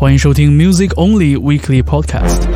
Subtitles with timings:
[0.00, 2.48] 欢迎收听 Music Only Weekly Podcast。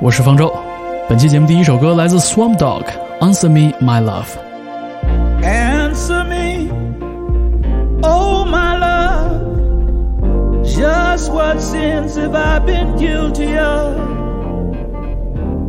[0.00, 0.50] 我是方舟，
[1.06, 2.84] 本期节目第一首歌来自 Swamp Dogg，
[3.20, 4.24] 《Answer Me My Love》。
[5.44, 6.70] Answer me,
[8.00, 13.98] oh my love, just what sins have I been guilty of?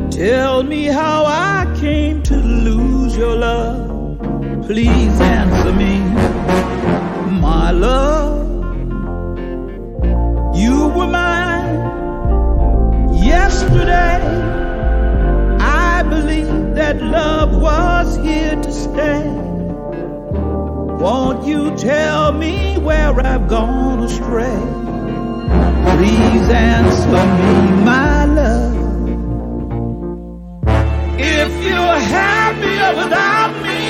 [0.09, 4.17] Tell me how I came to lose your love.
[4.65, 5.99] Please answer me,
[7.41, 8.42] my love.
[10.95, 11.73] Were mine
[13.15, 14.21] yesterday.
[15.59, 19.23] I believe that love was here to stay.
[21.03, 24.59] Won't you tell me where I've gone astray?
[25.97, 28.75] Please answer me, my love.
[31.17, 33.81] If you're happier without me,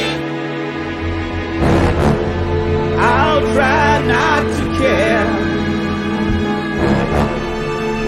[2.98, 5.43] I'll try not to care.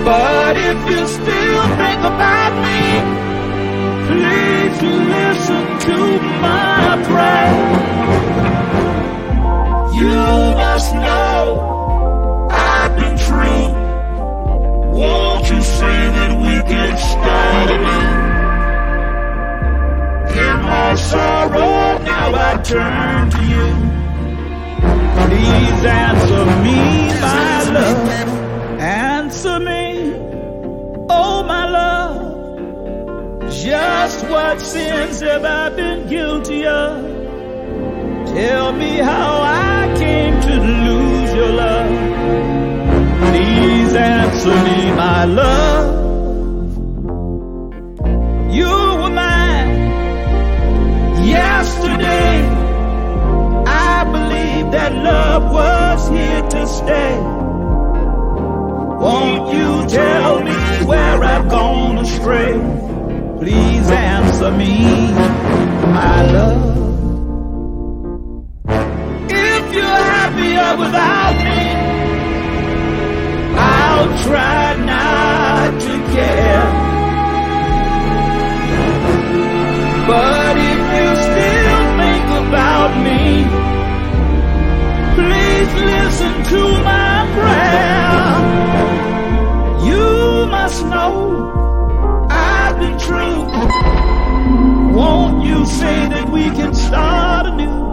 [0.05, 2.81] But if you still think about me,
[4.07, 4.77] please
[5.15, 5.97] listen to
[6.45, 7.57] my prayer.
[9.99, 10.15] You
[10.61, 13.65] must know I've been true.
[14.99, 18.07] Won't you say that we can start anew?
[20.39, 23.67] In my sorrow, now I turn to you.
[25.17, 26.79] Please answer me,
[27.21, 28.25] my love.
[28.79, 29.94] Answer me,
[31.25, 32.15] oh my love.
[33.51, 37.01] Just what sins have I been guilty of?
[38.35, 40.44] Tell me how I came
[62.25, 62.53] astray?
[63.39, 65.11] Please answer me,
[65.93, 66.63] my love.
[69.29, 71.63] If you're happier without me,
[73.57, 76.67] I'll try not to care.
[80.07, 83.21] But if you still think about me,
[85.15, 87.04] please listen to my
[95.55, 97.85] you say that we can start anew.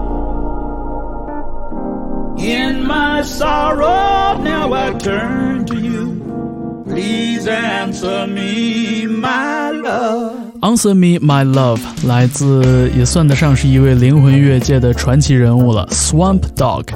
[2.38, 6.82] In my sorrow, now I turn to you.
[6.86, 10.50] Please answer me, my love.
[10.60, 16.86] Answer Me My Love 来自也算得上是一位灵魂乐界的传奇人物了，Swamp Dogg，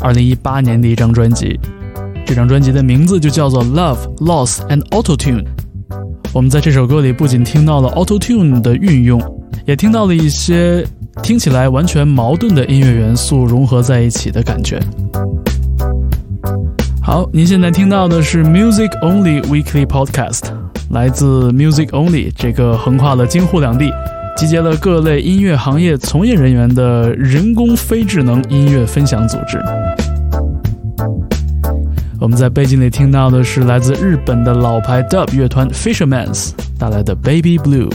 [0.00, 1.58] 二零一八年的一张专辑。
[2.26, 5.44] 这张专辑的名字就叫做《Love, Loss and Auto Tune》。
[6.32, 9.20] 我们在这首歌里不仅听到了 Auto Tune 的运用，
[9.64, 10.86] 也听到了一些
[11.22, 14.80] 听起来完全矛盾的音乐元素融合在一起的感觉。
[17.02, 20.42] 好，您现在听到的是 Music Only Weekly Podcast，
[20.90, 23.90] 来自 Music Only 这个横跨了京沪两地，
[24.36, 29.58] 集结了各类音乐行业从业人员的人工非智能音乐分享组织。
[32.20, 37.90] 我们在背景里听到的是来自日本的老牌 Dub 乐团 Fisherman's 带来的 Baby Blue。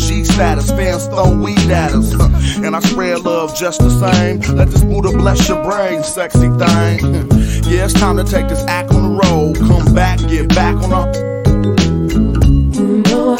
[0.00, 0.70] OG status.
[0.70, 2.14] Fans throw weed at us.
[2.60, 4.40] And I spread love just the same.
[4.56, 7.30] Let this Buddha bless your brain, sexy thing.
[7.70, 9.56] Yeah, it's time to take this act on the road.
[9.56, 11.30] Come back, get back on the
[13.04, 13.36] doing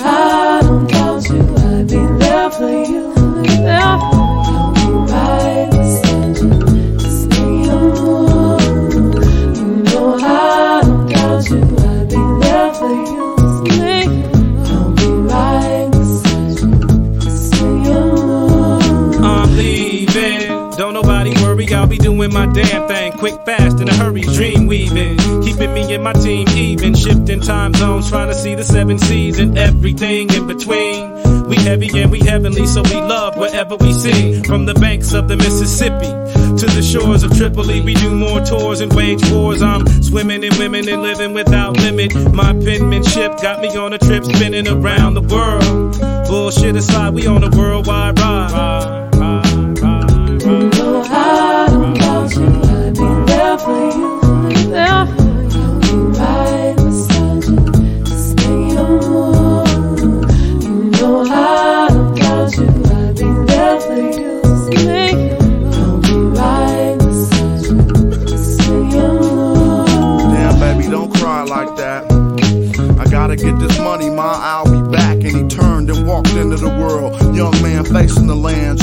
[26.02, 30.46] my team even, shifting time zones, trying to see the seven seas and everything in
[30.46, 31.48] between.
[31.48, 34.40] We heavy and we heavenly, so we love wherever we see.
[34.44, 38.80] From the banks of the Mississippi to the shores of Tripoli, we do more tours
[38.80, 39.60] and wage wars.
[39.60, 42.14] I'm swimming in women and living without limit.
[42.32, 45.98] My penmanship got me on a trip spinning around the world.
[46.28, 49.09] Bullshit aside, we on a worldwide ride.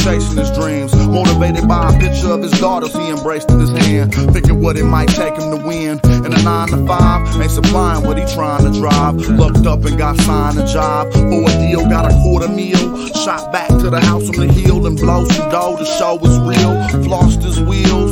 [0.07, 0.95] Chasing his dreams.
[0.95, 4.13] Motivated by a picture of his daughters he embraced in his hand.
[4.33, 5.99] Thinking what it might take him to win.
[6.05, 9.15] And a nine to five ain't supplying what he trying to drive.
[9.15, 11.11] Looked up and got signed a job.
[11.11, 13.07] For a deal, got a quarter meal.
[13.25, 15.75] Shot back to the house on the hill and blow some dough.
[15.77, 16.73] The show was real.
[17.03, 18.06] Flossed his wheels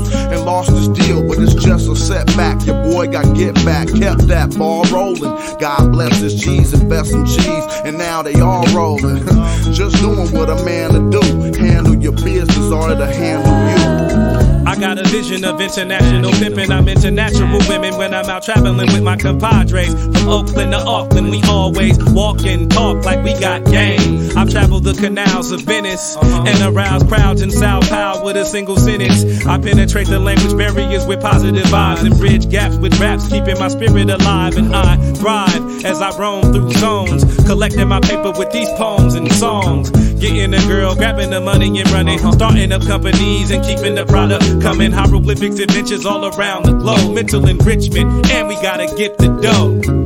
[0.55, 1.27] lost his deal.
[1.27, 2.65] But it's just a setback.
[2.65, 3.87] Your boy got get back.
[3.87, 5.35] Kept that ball rolling.
[5.59, 7.65] God bless his cheese, invest some cheese.
[7.83, 9.25] And now they all rolling.
[9.73, 11.61] just doing what a man to do.
[11.61, 14.34] Handle your business or to handle you.
[14.75, 16.69] I got a vision of international pimping.
[16.69, 19.93] I'm into natural women when I'm out traveling with my compadres.
[19.93, 24.37] From Oakland to Auckland, we always walk and talk like we got game.
[24.37, 28.75] I've traveled the canals of Venice and aroused crowds in Sao Paulo with a single
[28.75, 29.45] sentence.
[29.45, 33.69] I penetrate the language barriers with positive vibes and bridge gaps with raps, keeping my
[33.69, 34.57] spirit alive.
[34.57, 39.31] And I thrive as I roam through zones, collecting my paper with these poems and
[39.31, 39.89] songs.
[40.19, 44.61] Getting a girl, grabbing the money and running, starting up companies and keeping the product
[44.61, 44.91] coming.
[44.91, 50.04] Hieroglyphics, adventures all around the globe, mental enrichment, and we gotta get the dough.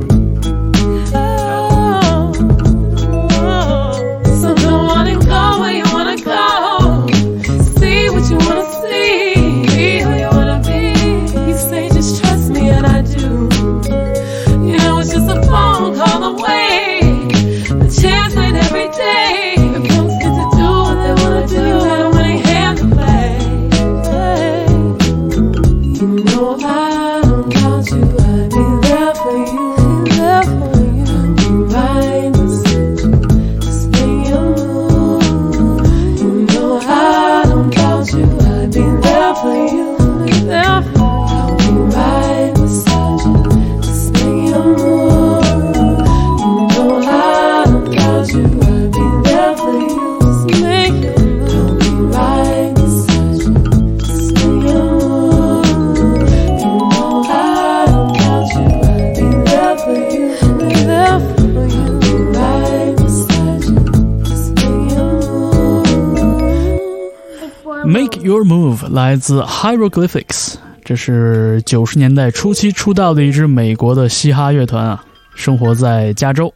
[69.10, 76.54] 来自 Hieroglyphics，这是九十年代初期出道的一支美国的嘻哈乐团啊，生活在加州。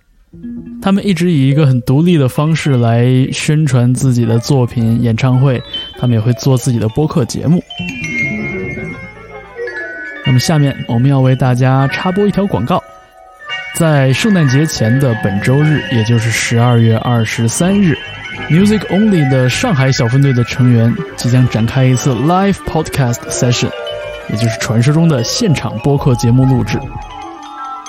[0.80, 5.60] 他们一直以一个很独立的方式来宣传自己的作品、演唱会，
[5.98, 7.60] 他们也会做自己的播客节目。
[10.24, 12.80] 那么下面我们要为大家插播一条广告，
[13.74, 17.98] 在圣诞节前的本周日，也就是十二月二十三日。
[18.50, 23.70] Music Only 的上海小分队的成员即将展开一次 Live Podcast Session，
[24.28, 26.78] 也就是传说中的现场播客节目录制。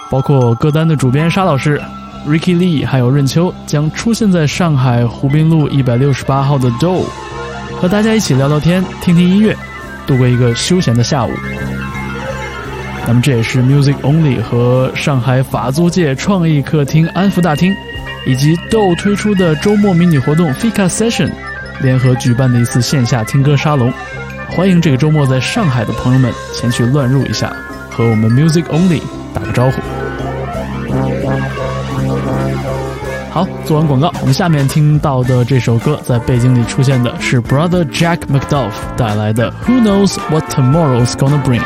[0.09, 1.81] 包括歌单的主编沙老师、
[2.27, 7.05] Ricky Lee 还有任秋将出现在上海湖滨路一百六十八号的 Do，
[7.75, 9.55] 和大家一起聊聊天、听听音乐，
[10.07, 11.31] 度过一个休闲的下午。
[13.07, 17.75] 那么这也是 Music Only 和上海法租界创意客厅安福大厅。
[18.25, 21.29] 以及豆推出的周末迷你活动 Fika Session，
[21.81, 23.93] 联合举办的一次线下听歌沙龙，
[24.49, 27.53] 欢迎这个周末在上海的朋友们前去乱入一下，
[27.91, 29.01] 和我们 Music Only
[29.33, 29.81] 打个招呼。
[33.29, 41.61] 好，做完广告，我们下面听到的这首歌在背景里出现的是 Brother Jack McDuff 带来的 Who Knows What Tomorrow's Gonna Bring。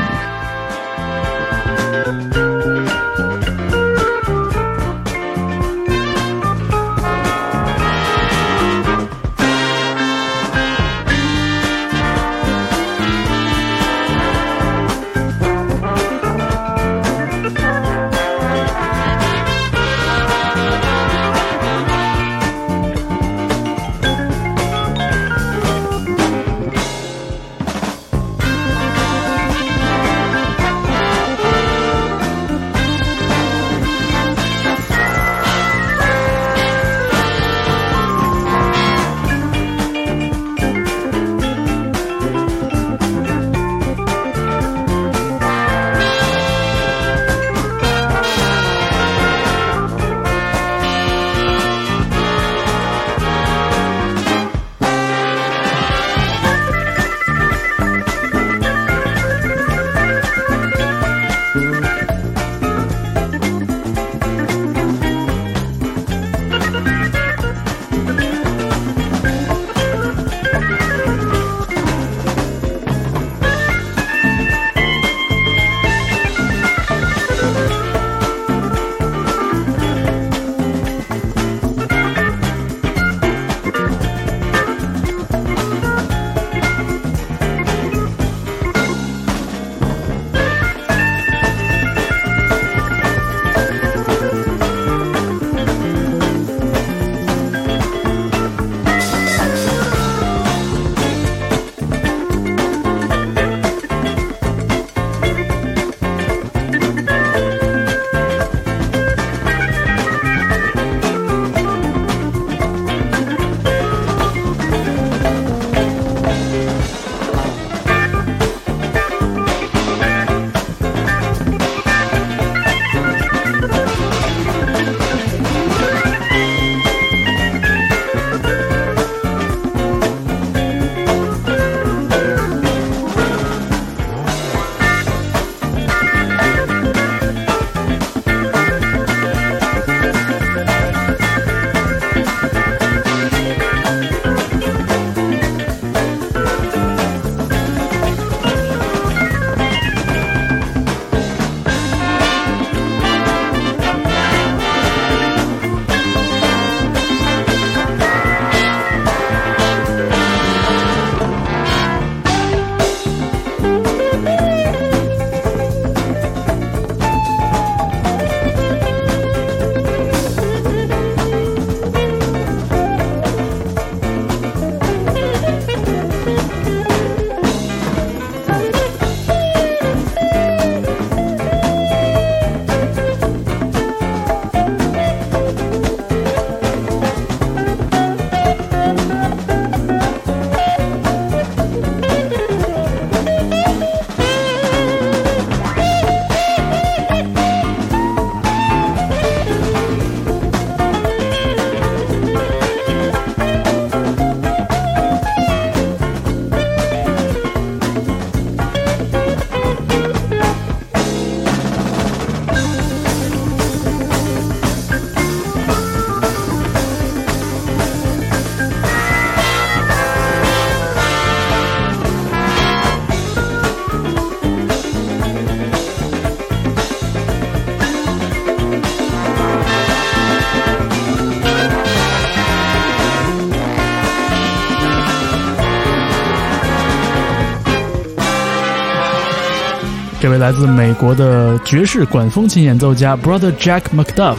[240.29, 244.37] 这位来自美国的爵士管风琴演奏家 Brother Jack McDuff，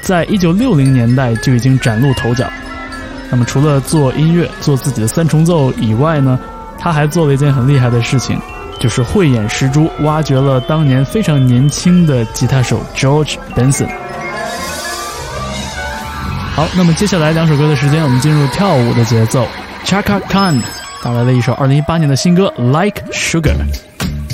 [0.00, 2.48] 在一九六零年代就已经崭露头角。
[3.30, 6.40] 那么除了做音乐、做自己的三重奏以外呢，
[6.78, 8.40] 他还做了一件很厉害的事情，
[8.80, 13.90] 就是慧眼识珠，挖掘了当年非常年轻的吉他手 George Benson。
[16.54, 19.46] 好，那么接下来两首歌的时间，我们进入跳舞的节奏。
[19.84, 20.62] Chaka Khan
[21.04, 23.52] 带来了一首二零一八年的新歌《Like Sugar》。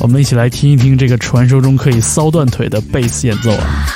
[0.02, 3.86] 我们一起来听一听这个传说中可以骚断腿的贝斯演奏啊！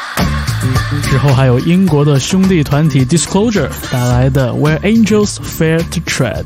[1.02, 6.44] 之后还有英国的兄弟团体 Disclosure 带来的《Where Angels Fear to Tread》。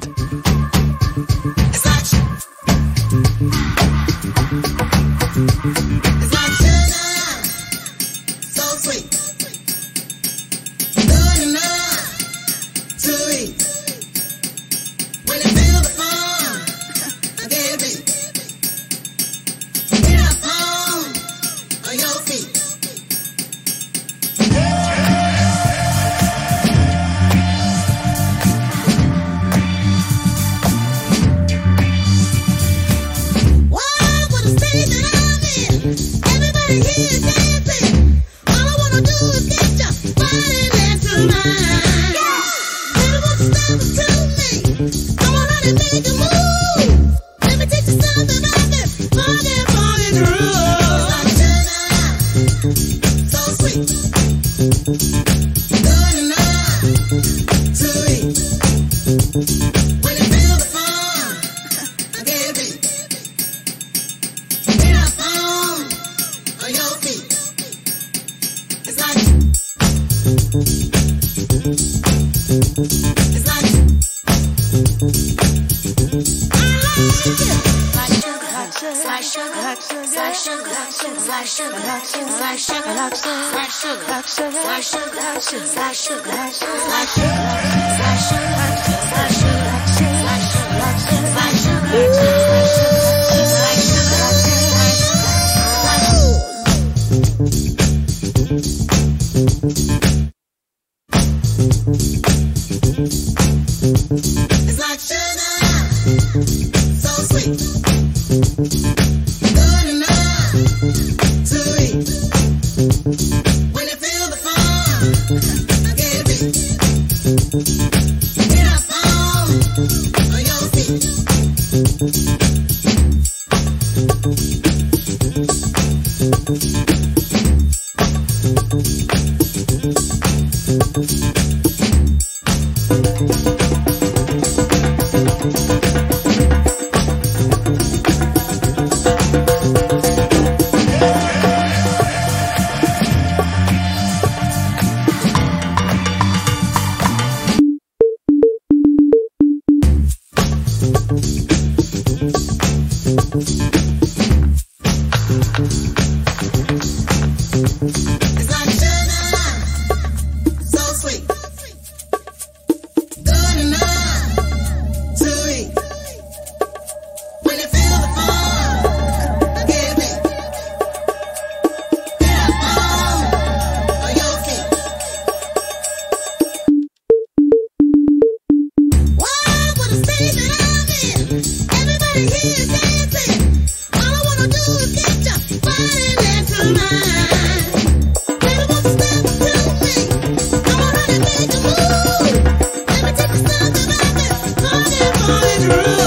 [195.73, 196.00] Ooh.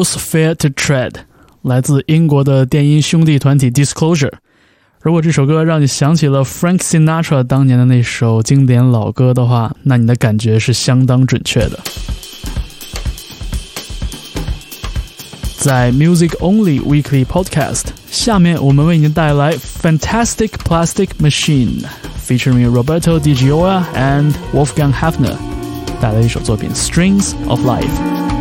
[0.00, 1.10] Angels Fear to Tread》，
[1.60, 4.32] 来自英国的电音兄弟团体 Disclosure。
[5.02, 11.78] 如果这首歌让你想起了 Frank Sinatra 当年的那首经典老歌的话，那你的感觉是相当准确的。
[15.58, 25.36] 在 Music Only Weekly Podcast，下面我们为您带来 Fantastic Plastic Machine，featuring Roberto Di Gioia and Wolfgang Haffner
[26.72, 28.39] Strings of Life。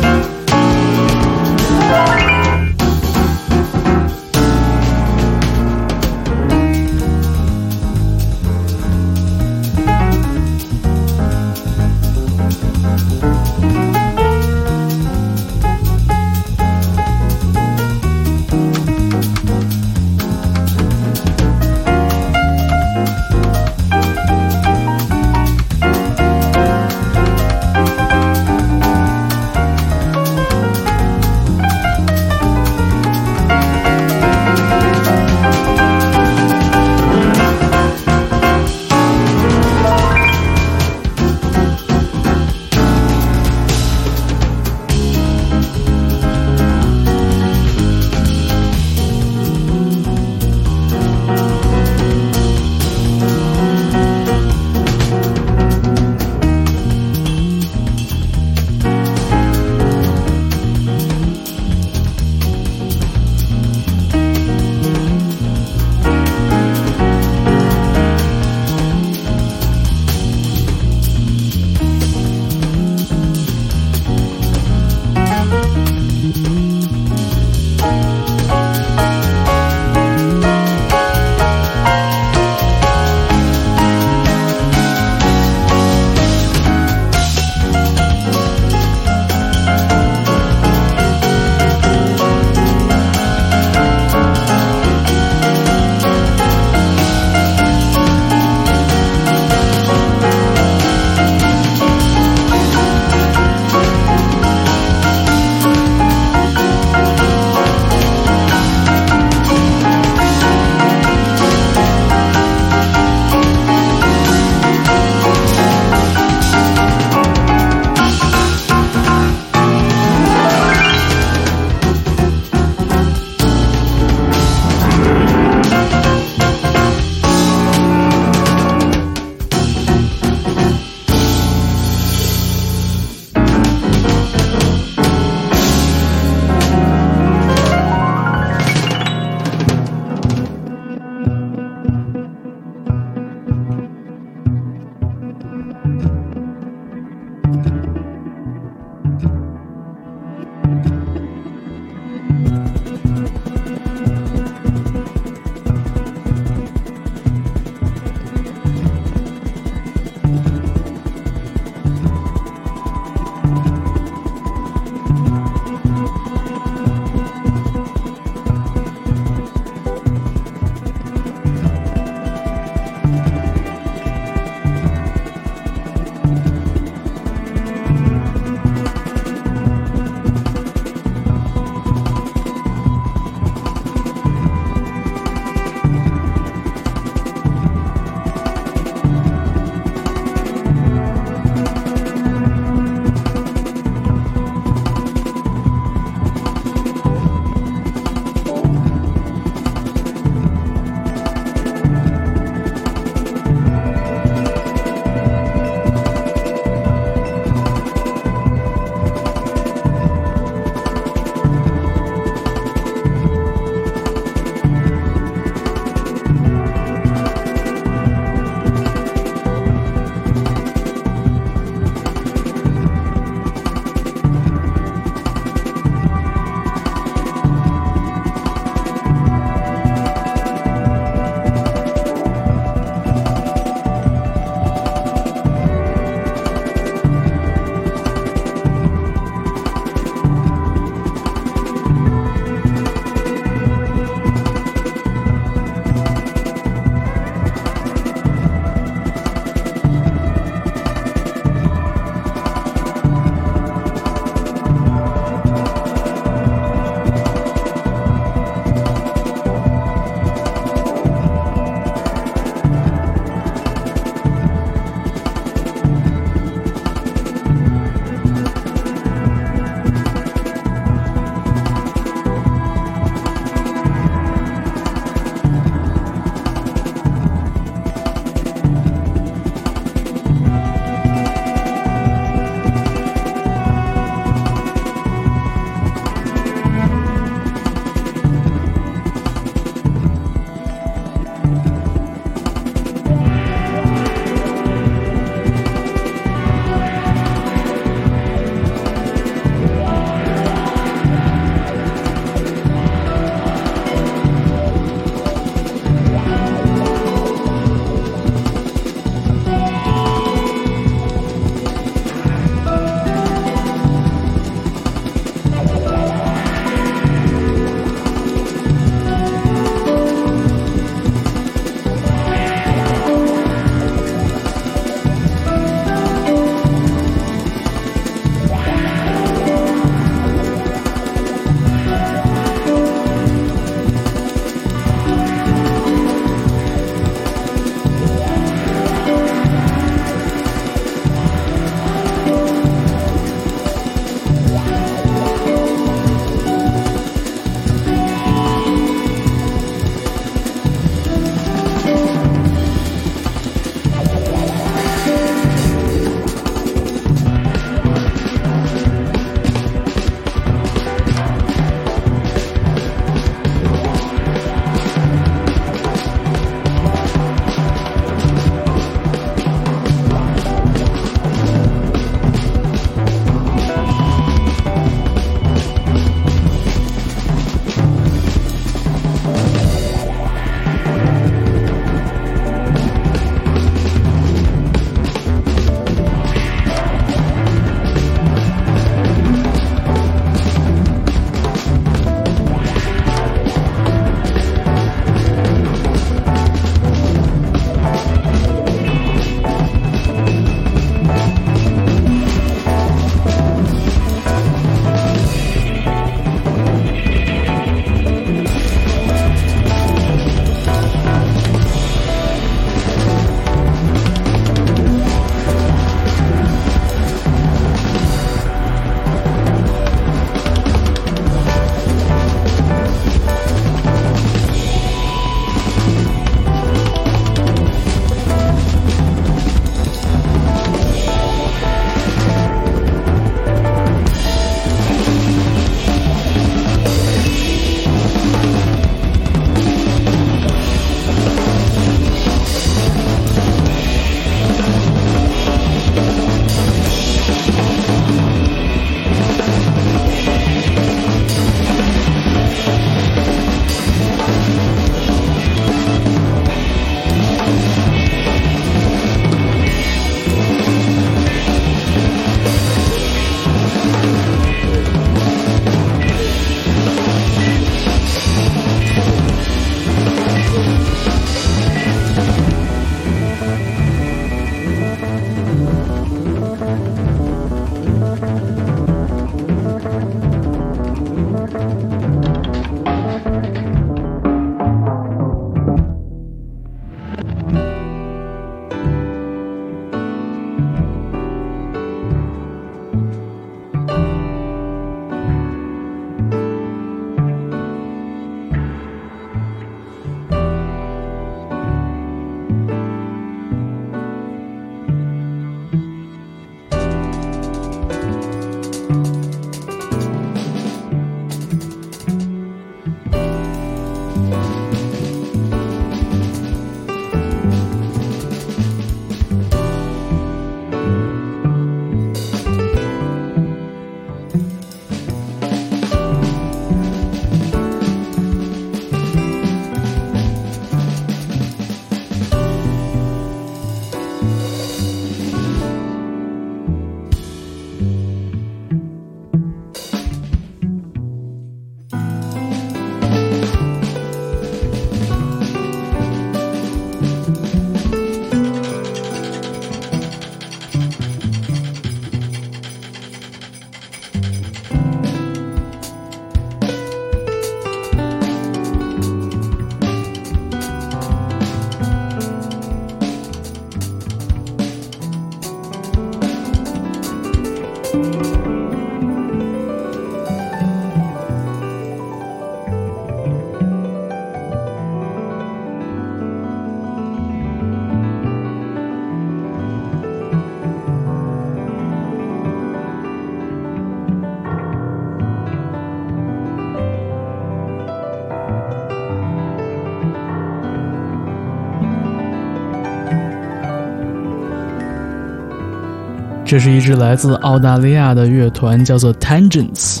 [596.52, 600.00] 这是一支来自澳大利亚的乐团，叫做 Tangents。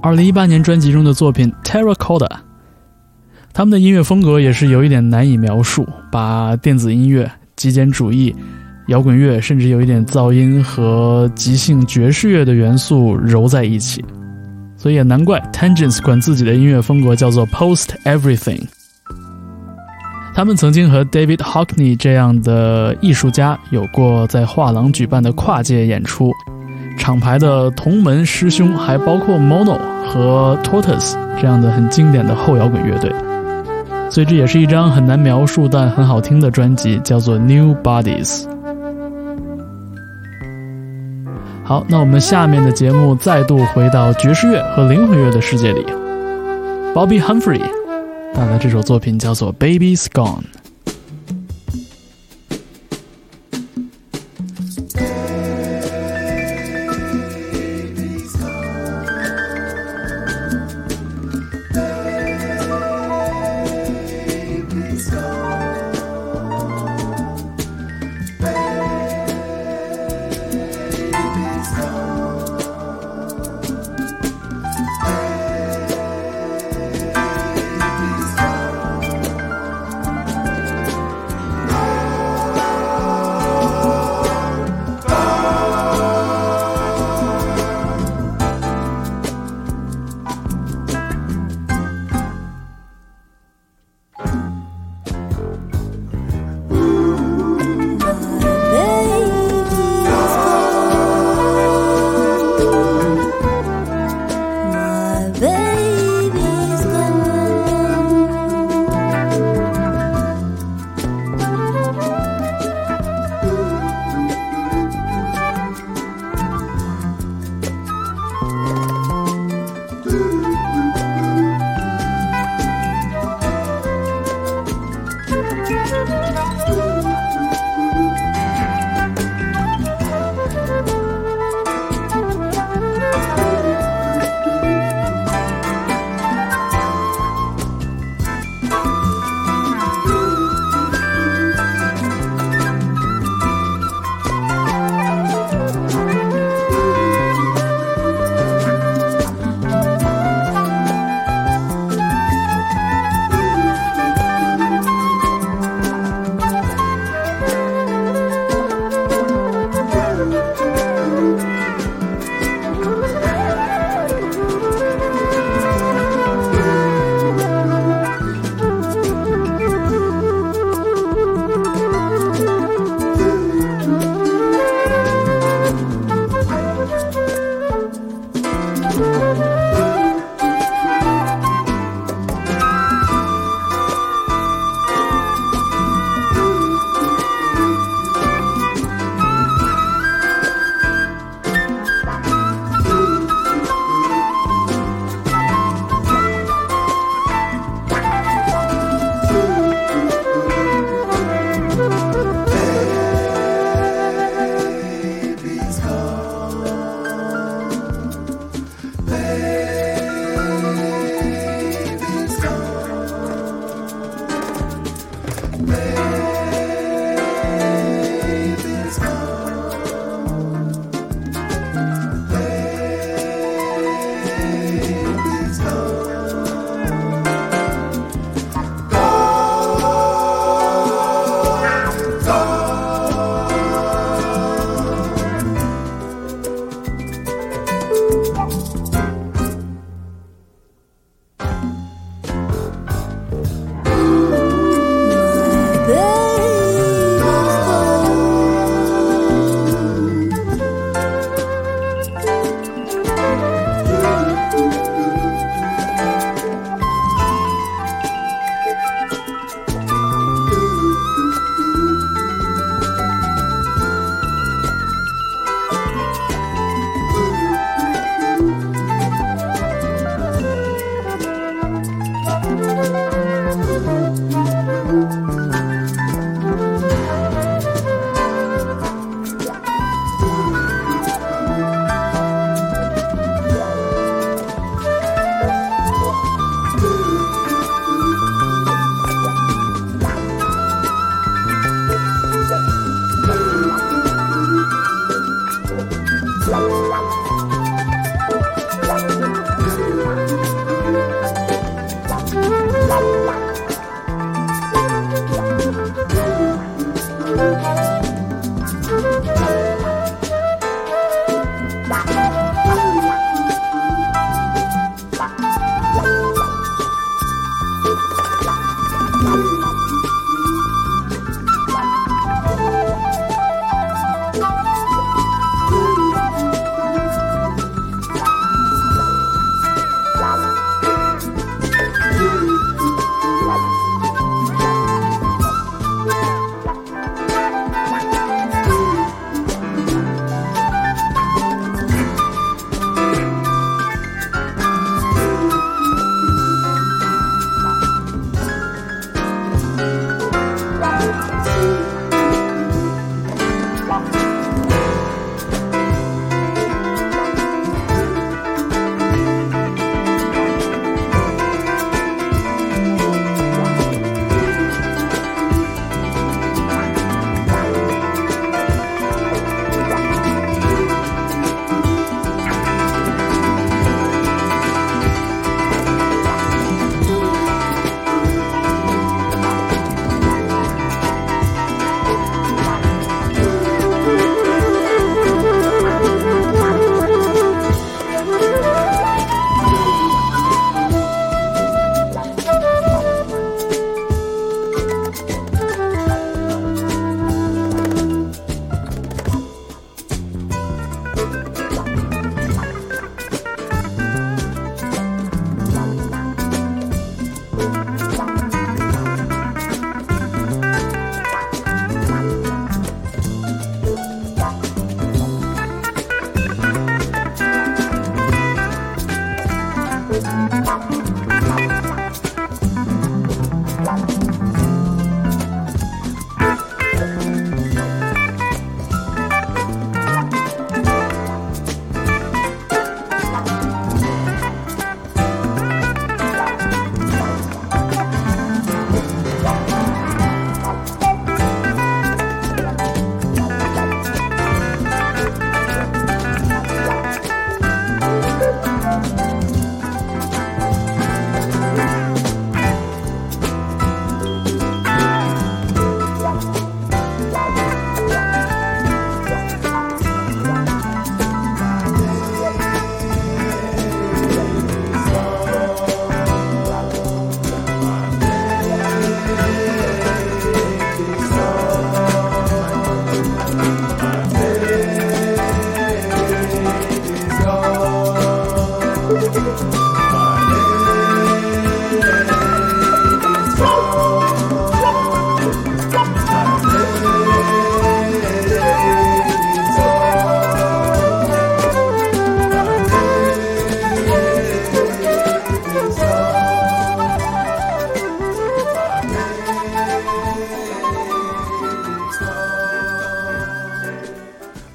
[0.00, 2.38] 二零一八年专辑中的作品 Terracotta。
[3.52, 8.34] 他们的音乐风格也是有一点难以描述，把电子音乐、极简主义、
[8.88, 14.02] 摇滚乐，甚至有一点噪音和即兴爵士乐的元素揉在一起。
[14.78, 18.62] 所以也难怪 Tangents 管自己的音乐风格叫做 Post Everything。
[20.34, 26.32] 他们曾经和 David Hockney 这样的艺术家有过在画廊举办的跨界演出，
[26.98, 33.12] 厂牌的同门师兄还包括 Mono 和 Tortoise 这样的很经典的后摇滚乐队。
[34.10, 38.44] 所以这也是一张很难描述但很好听的专辑，叫做 New Bodies。
[41.62, 45.86] 好，那我们下面的节目再度回到爵士乐和灵魂乐的世界里。
[46.92, 47.62] Bobby Humphrey
[48.34, 50.42] 带来这首作品叫做《Baby's Gone》。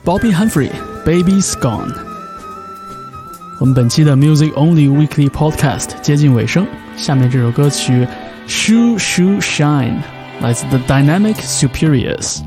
[0.09, 0.71] Bobbi Humphrey,
[1.05, 1.93] Baby's Gone。
[3.59, 6.65] 我们本期的 Music Only Weekly Podcast 接近尾声，
[6.97, 7.93] 下面这首歌曲
[8.47, 9.97] 《Shoe Shoe Shine》
[10.41, 12.39] 来自 The Dynamic Superiors。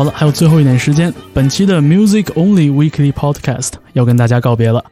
[0.00, 4.82] 好了，还有最后一点时间，本期的 Music Only Weekly Podcast 要跟大家告别了。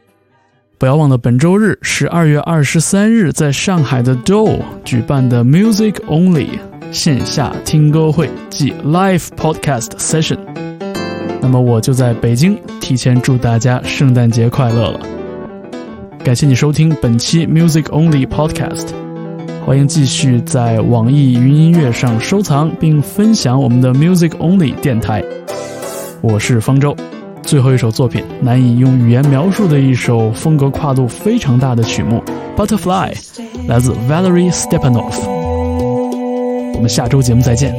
[0.77, 6.59] 不要忘了本周日十二月二十三日在上海的 Do 举办的 Music Only
[6.91, 10.37] 线下听歌会暨 Live Podcast Session。
[11.41, 14.99] 那么我就在北京提前祝大家圣诞节快乐了。
[16.23, 19.08] 感谢你收听本期 Music Only Podcast。
[19.65, 25.23] 欢迎继续在网易云音乐上收藏并分享我们的 Music Only 电台。
[26.21, 26.95] 我是方舟，
[27.43, 32.23] 最后一首作品难以用语言描述的一首风格跨度非常大的曲目
[32.57, 33.13] 《Butterfly》，
[33.67, 35.13] 来自 Valery Stepanov。
[36.73, 37.75] 我们下周节目再见。